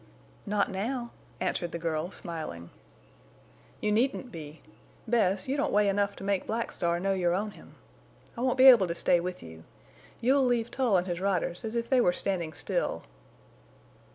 [0.47, 2.71] "Not now," answered the girl, smiling.
[3.81, 4.63] "You needn't be.
[5.07, 7.75] Bess, you don't weigh enough to make Black Star know you're on him.
[8.35, 9.63] I won't be able to stay with you.
[10.19, 13.03] You'll leave Tull and his riders as if they were standing still."